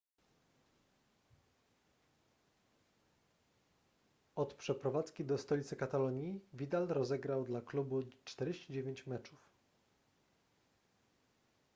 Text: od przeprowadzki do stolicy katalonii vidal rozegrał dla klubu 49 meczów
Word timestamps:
od 4.35 4.53
przeprowadzki 4.53 5.25
do 5.25 5.37
stolicy 5.37 5.75
katalonii 5.75 6.39
vidal 6.53 6.87
rozegrał 6.87 7.43
dla 7.43 7.61
klubu 7.61 8.03
49 8.25 9.07
meczów 9.07 9.49